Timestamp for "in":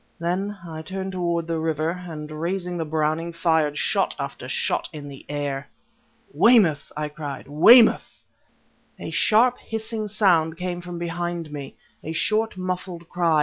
4.91-5.07